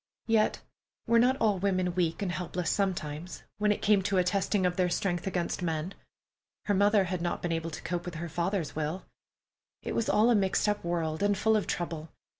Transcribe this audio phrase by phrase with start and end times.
[0.25, 0.61] Yet,
[1.05, 4.75] were not all women weak and helpless sometimes, when it came to a testing of
[4.75, 5.93] their strength against men?
[6.65, 9.05] Her mother had not been able to cope with her father's will.
[9.83, 12.09] It was all a mixed up world, and full of trouble.